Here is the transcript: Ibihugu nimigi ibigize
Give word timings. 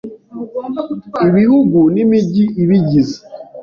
Ibihugu 1.27 1.79
nimigi 1.93 2.43
ibigize 2.63 3.17